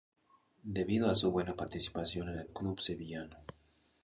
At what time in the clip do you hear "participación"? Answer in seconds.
1.53-2.29